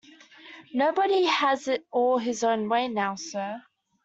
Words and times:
Nobody 0.73 1.25
has 1.25 1.67
it 1.67 1.85
all 1.91 2.17
his 2.17 2.43
own 2.43 2.67
way 2.69 2.87
now, 2.87 3.13
sir. 3.13 3.61